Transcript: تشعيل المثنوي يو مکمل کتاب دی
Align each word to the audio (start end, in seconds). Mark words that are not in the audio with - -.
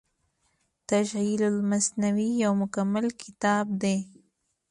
تشعيل 0.87 1.41
المثنوي 1.51 2.27
يو 2.43 2.51
مکمل 2.63 3.05
کتاب 3.21 3.65
دی 3.81 3.97